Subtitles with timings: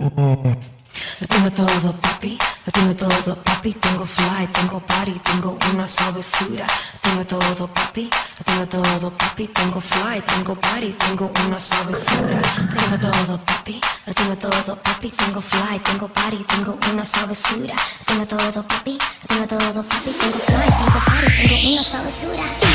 [0.00, 2.38] Lo tengo todo, papi.
[2.64, 3.72] Lo tengo todo, papi.
[3.74, 5.84] Tengo fly, tengo party, tengo una.
[5.84, 8.08] Lo tengo todo, papi.
[8.38, 9.46] Lo tengo todo, papi.
[9.48, 11.58] Tengo fly, tengo party, tengo una.
[11.58, 13.80] Lo tengo todo, papi.
[14.06, 15.10] Lo tengo todo, papi.
[15.10, 17.04] Tengo fly, tengo party, tengo una.
[17.04, 17.34] Lo
[18.06, 18.98] tengo todo, papi.
[19.20, 20.10] Lo tengo todo, papi.
[20.18, 22.69] Tengo fly, tengo party, tengo una sabrosura.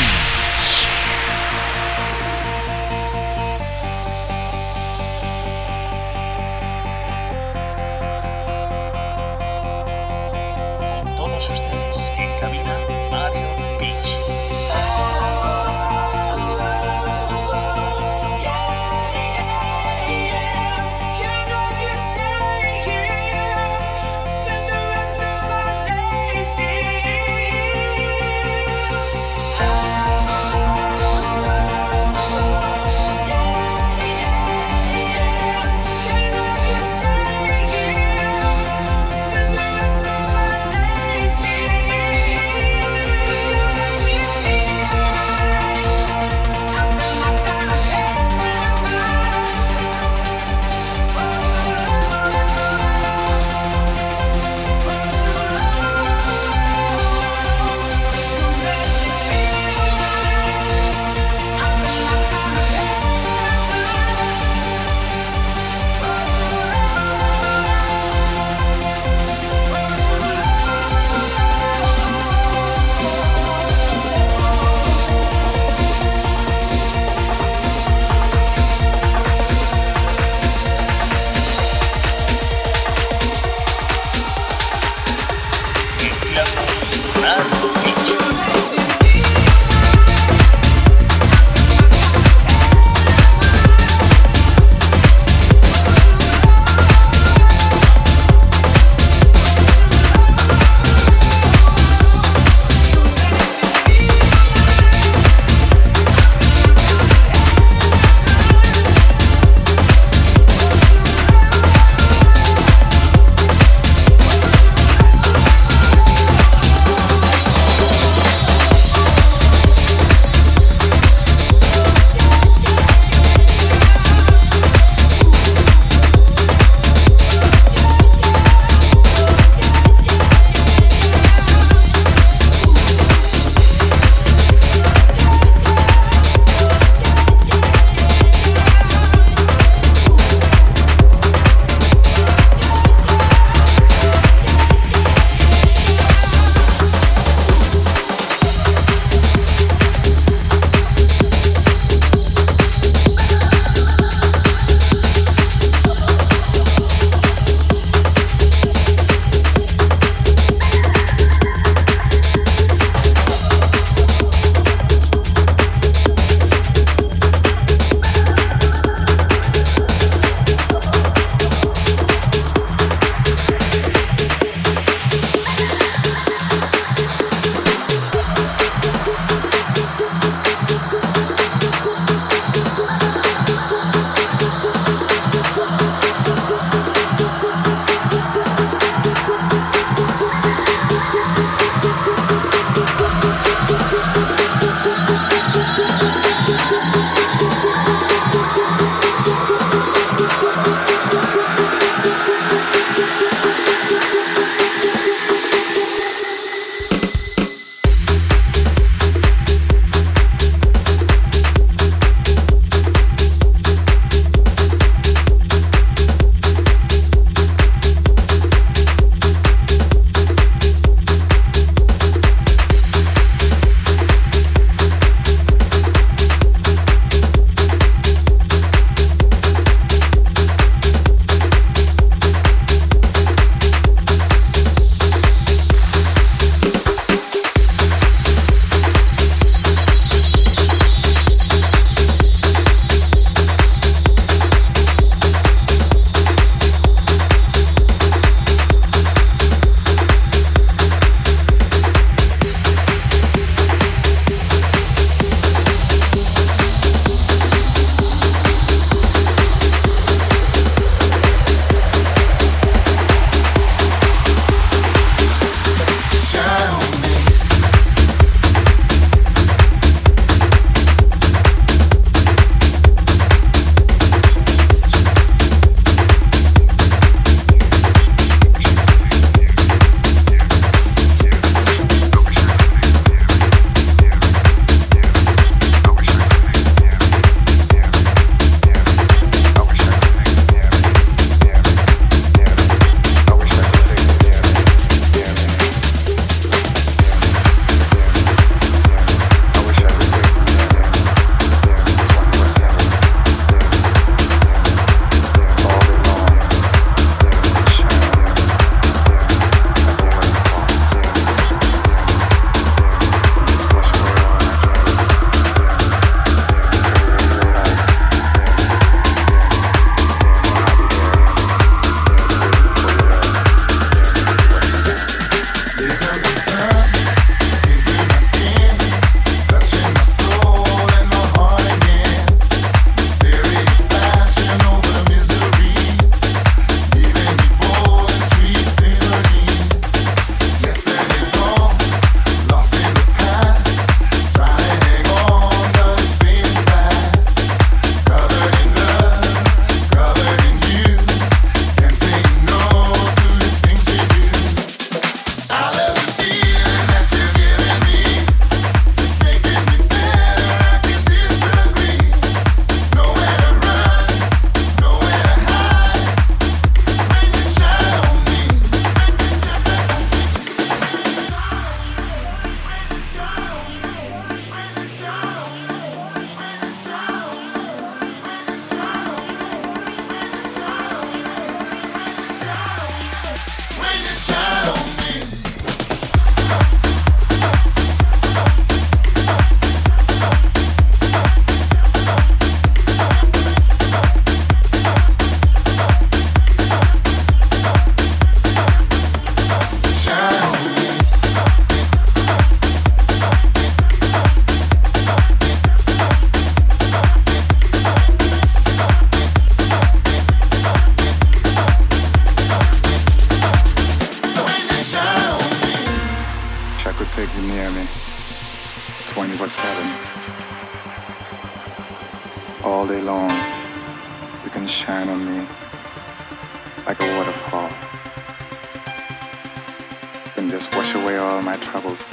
[430.46, 432.04] Then just wash away all my troubles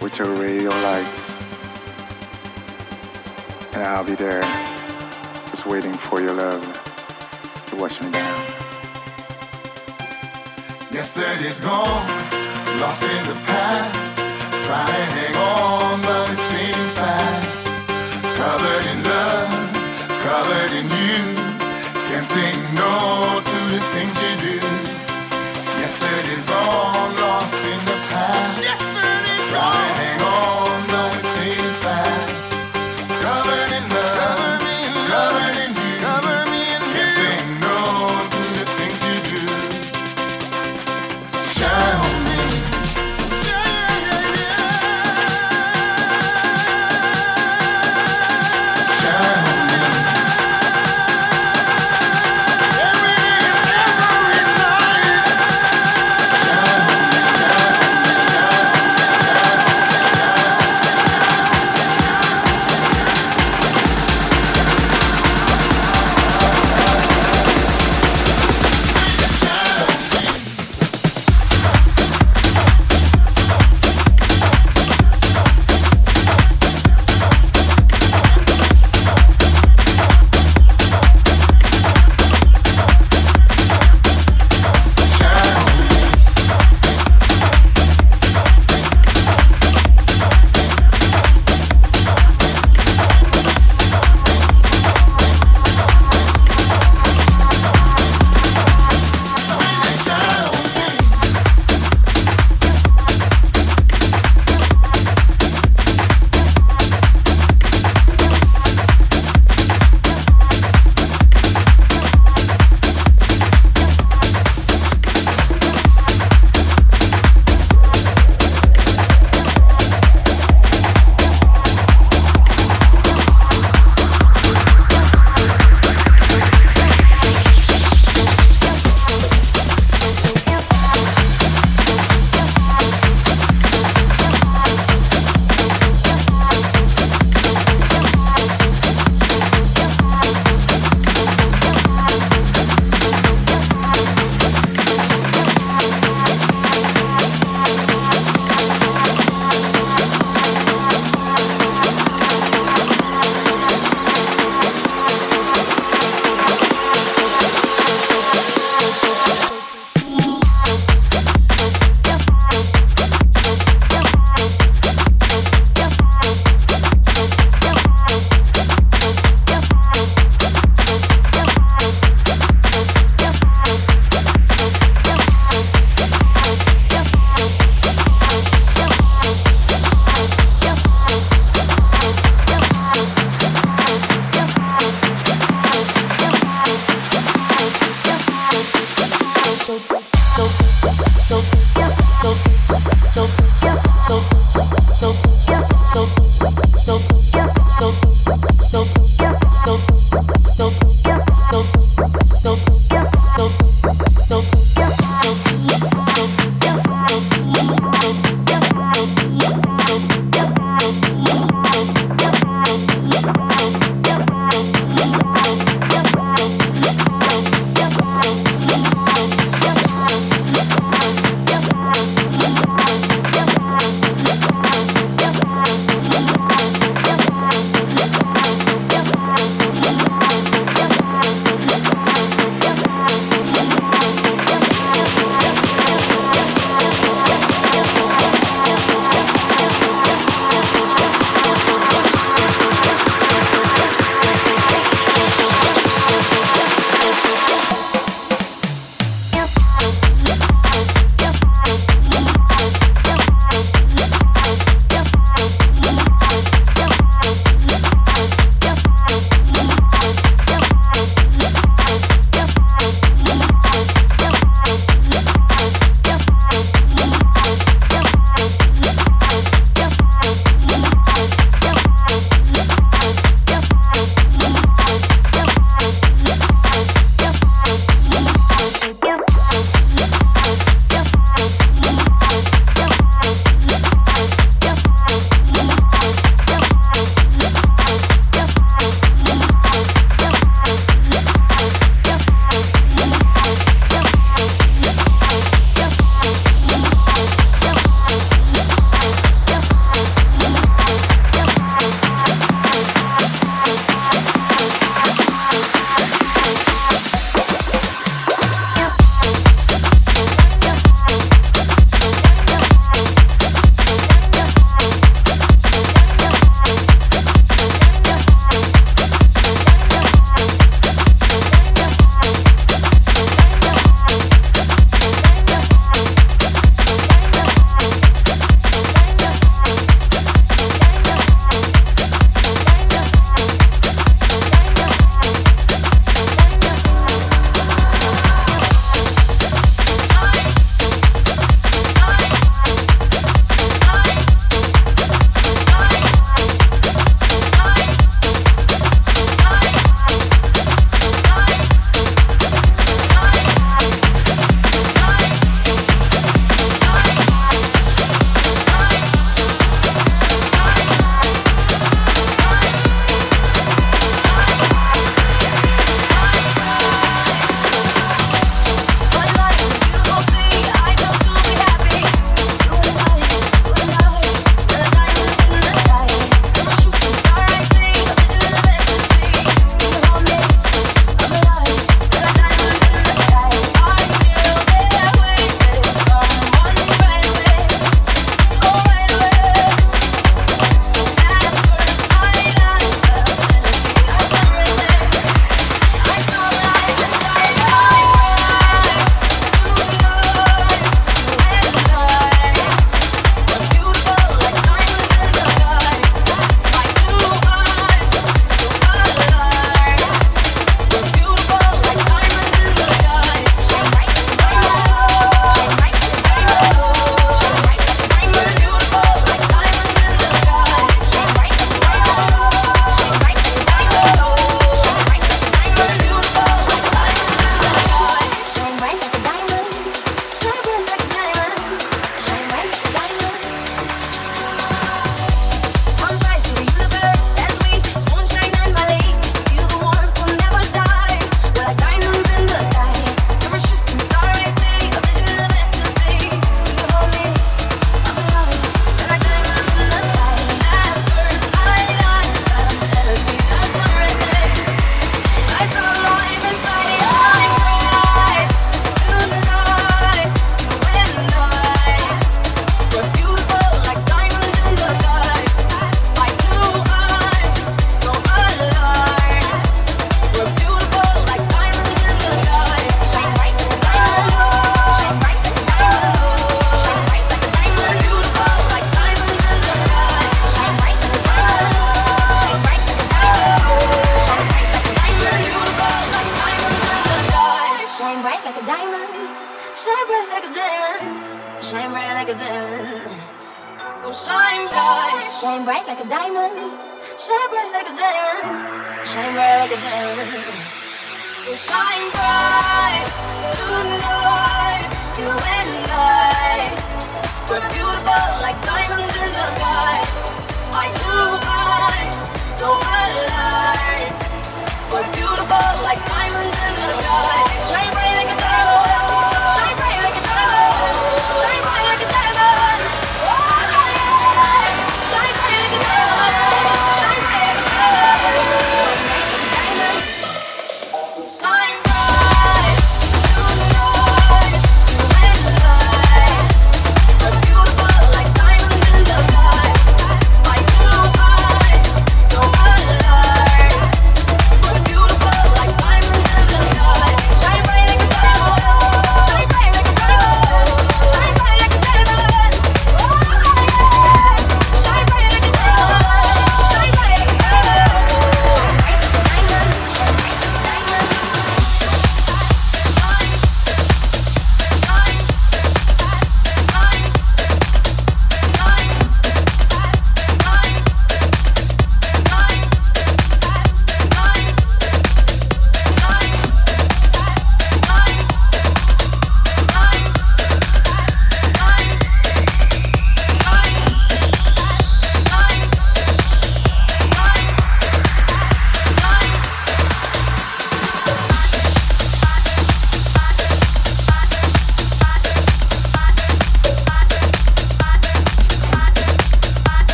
[0.00, 1.30] with your radio lights.
[3.74, 4.40] And I'll be there,
[5.50, 6.64] just waiting for your love
[7.66, 8.40] to wash me down.
[10.90, 12.06] Yesterday's gone,
[12.80, 14.16] lost in the past.
[14.64, 17.66] Try to hang on, but it's fading fast.
[18.40, 19.52] Covered in love,
[20.24, 21.20] covered in you.
[22.08, 24.51] Can't say no to the things you do.
[26.12, 27.31] Yesterday's all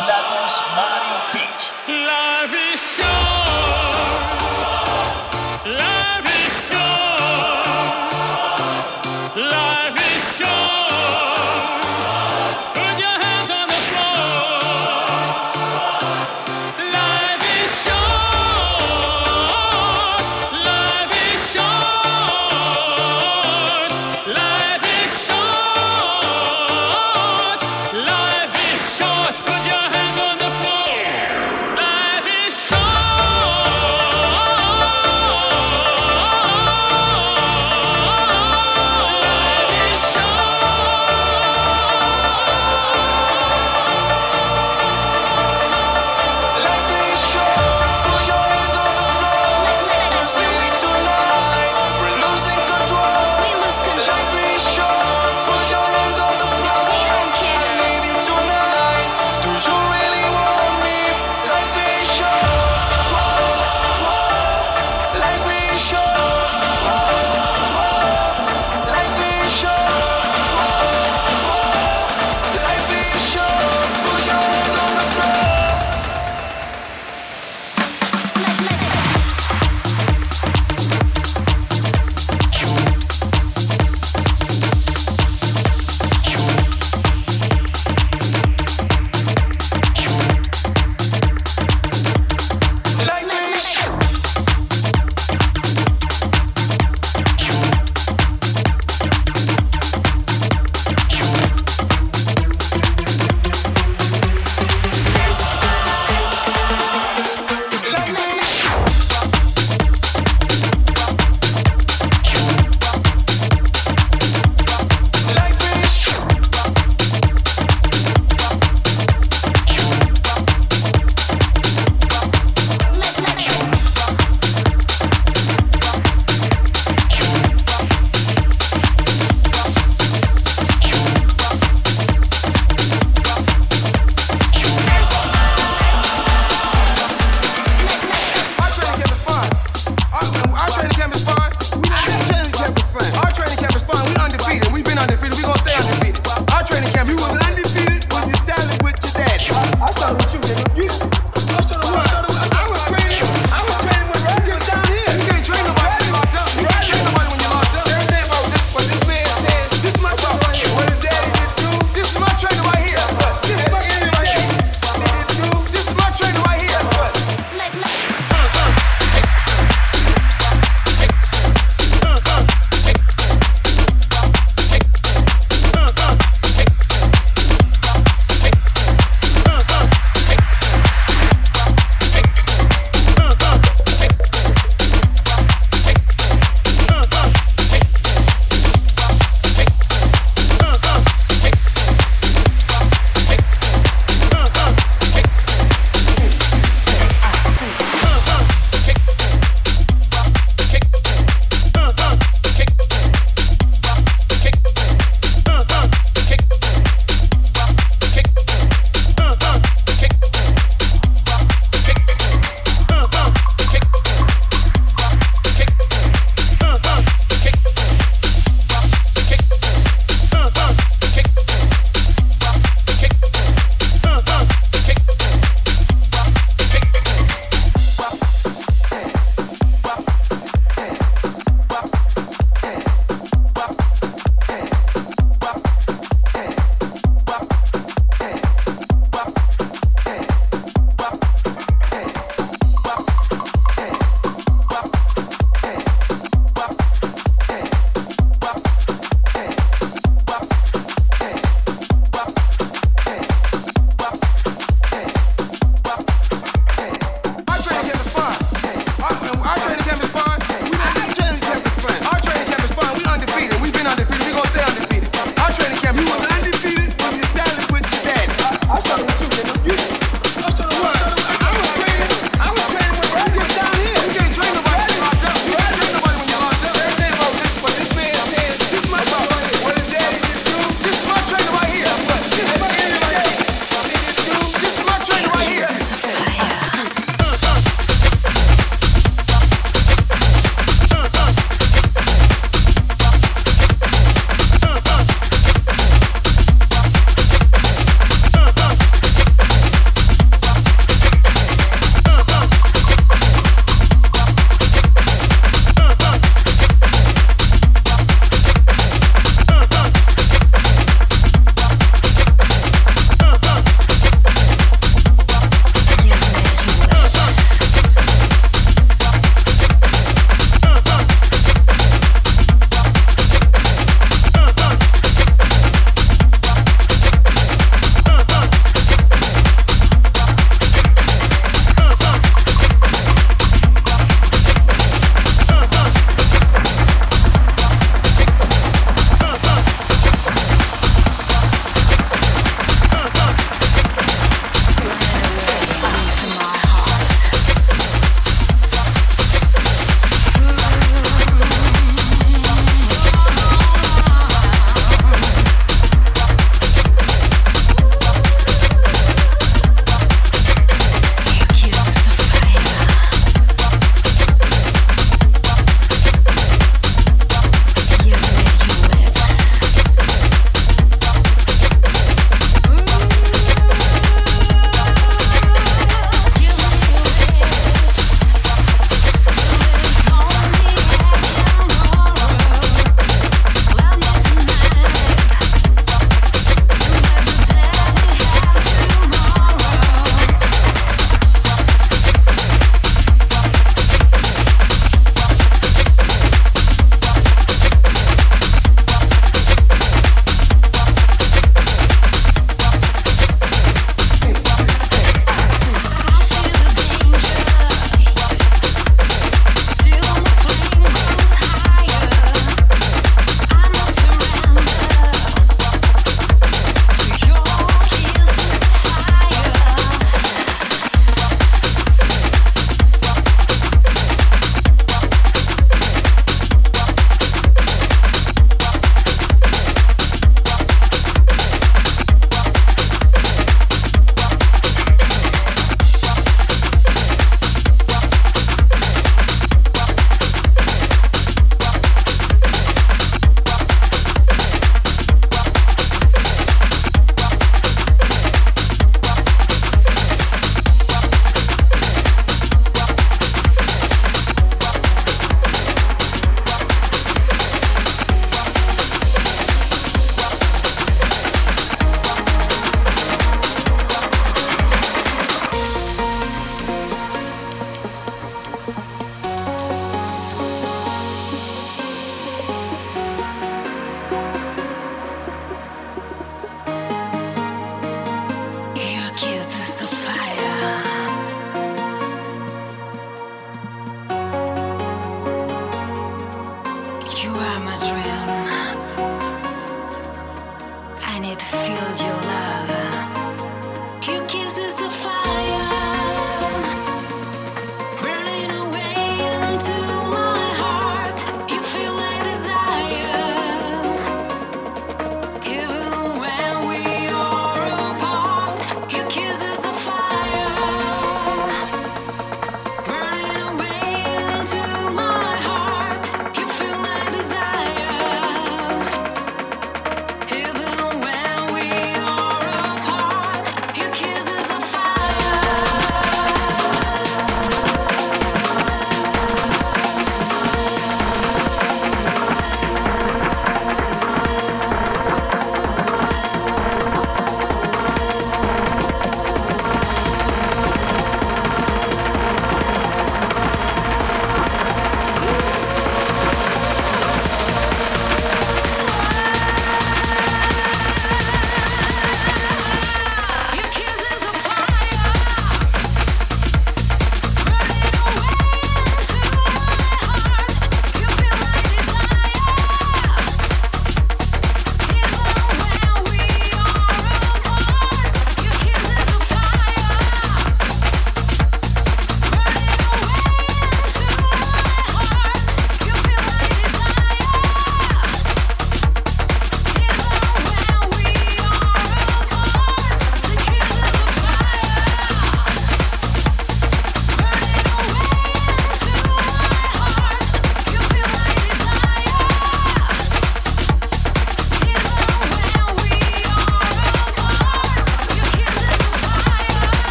[0.00, 1.72] Lados Mario Pitch.
[1.88, 3.17] Life is short.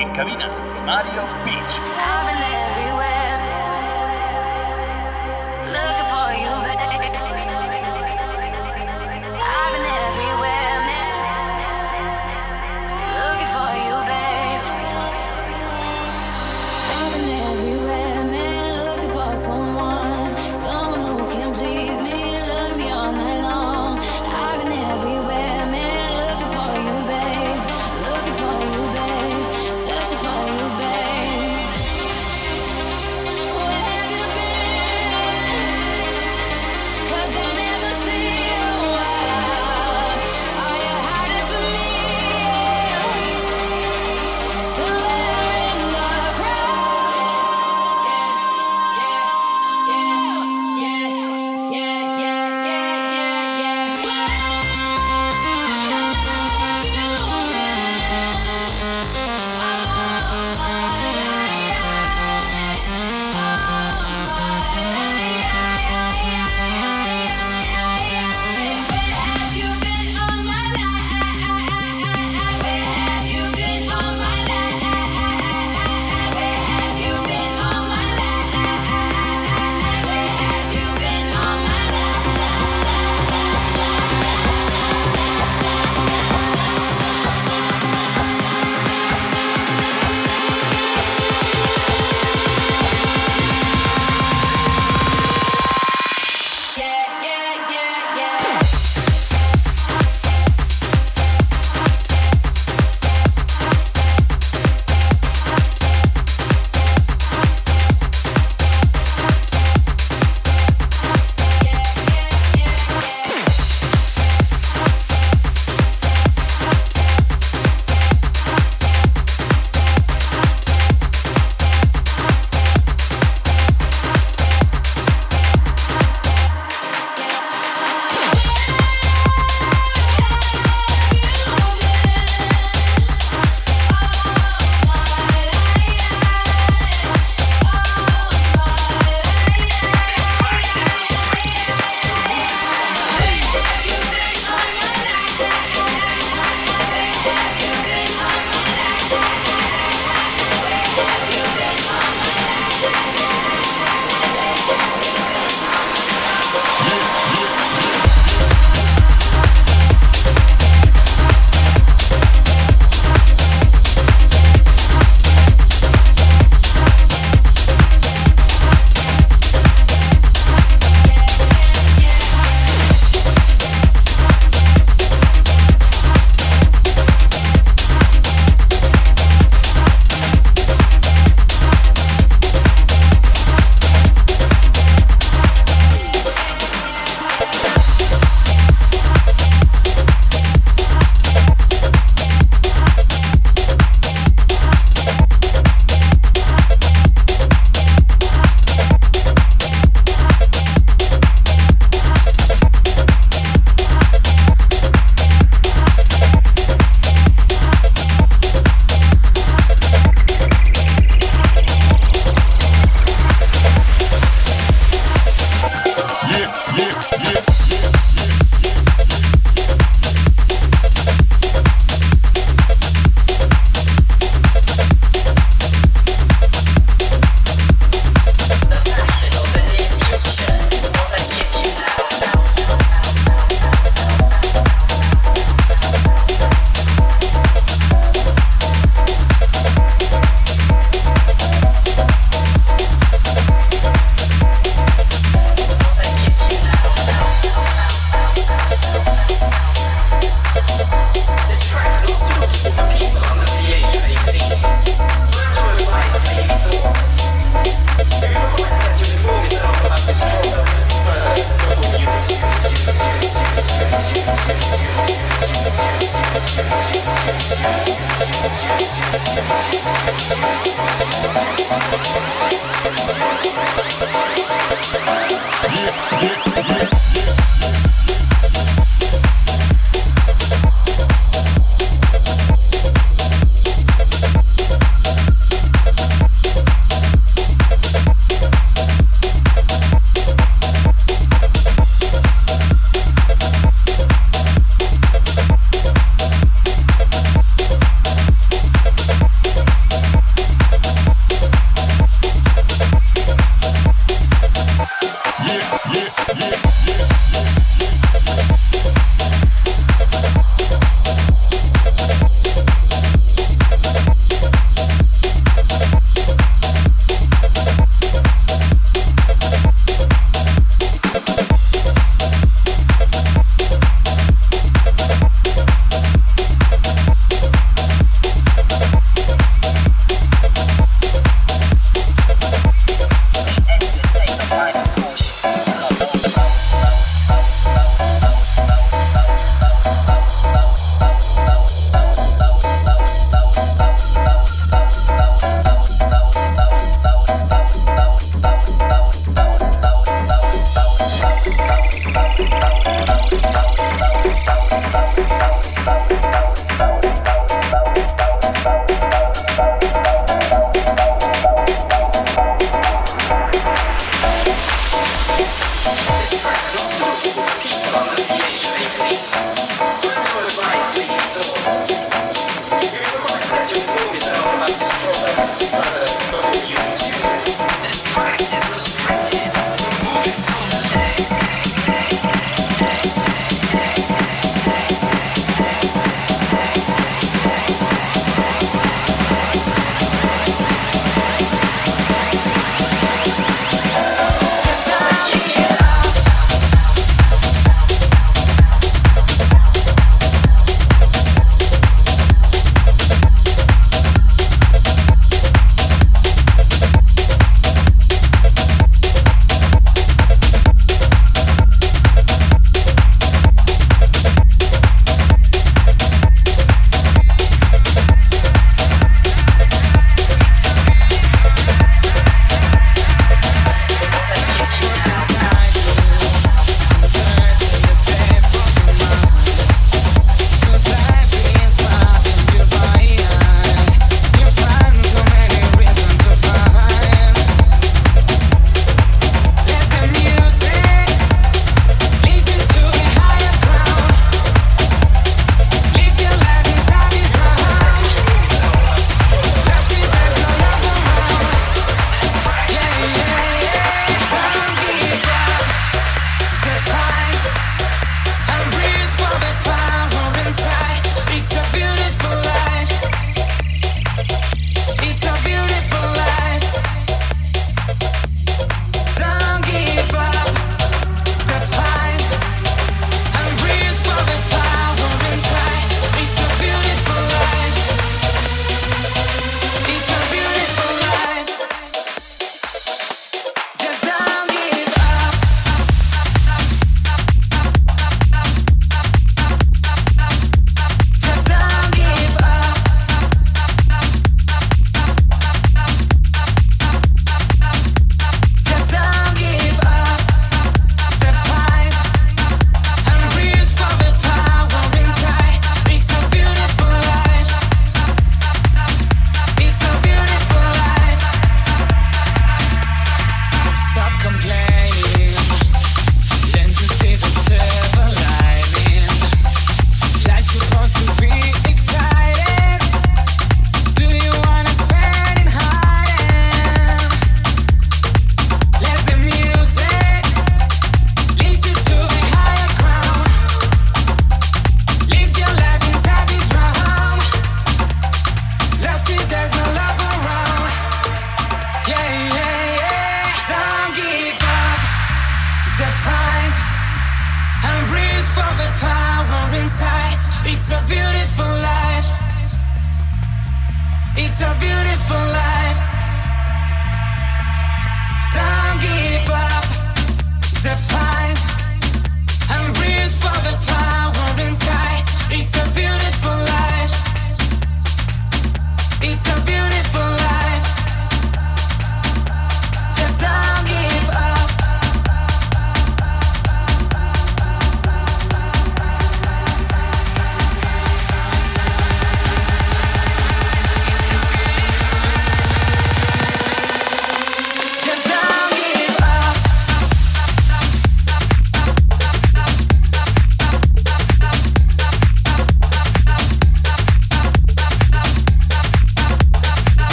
[0.00, 0.48] En cabina,
[0.86, 1.80] Mario Beach.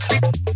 [0.00, 0.47] Let's go.